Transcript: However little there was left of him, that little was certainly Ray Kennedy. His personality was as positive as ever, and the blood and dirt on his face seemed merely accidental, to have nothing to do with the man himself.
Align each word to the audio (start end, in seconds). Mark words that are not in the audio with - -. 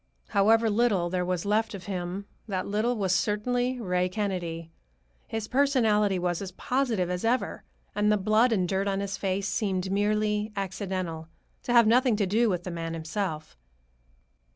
However 0.29 0.67
little 0.67 1.11
there 1.11 1.23
was 1.23 1.45
left 1.45 1.75
of 1.75 1.83
him, 1.83 2.25
that 2.47 2.65
little 2.65 2.97
was 2.97 3.13
certainly 3.13 3.79
Ray 3.79 4.09
Kennedy. 4.09 4.71
His 5.27 5.47
personality 5.47 6.17
was 6.17 6.41
as 6.41 6.51
positive 6.53 7.07
as 7.11 7.23
ever, 7.23 7.63
and 7.93 8.11
the 8.11 8.17
blood 8.17 8.51
and 8.51 8.67
dirt 8.67 8.87
on 8.87 8.99
his 8.99 9.15
face 9.15 9.47
seemed 9.47 9.91
merely 9.91 10.51
accidental, 10.55 11.27
to 11.61 11.73
have 11.73 11.85
nothing 11.85 12.15
to 12.15 12.25
do 12.25 12.49
with 12.49 12.63
the 12.63 12.71
man 12.71 12.95
himself. 12.95 13.55